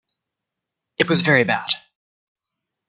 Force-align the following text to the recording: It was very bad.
It 0.97 1.07
was 1.09 1.21
very 1.21 1.43
bad. 1.43 1.67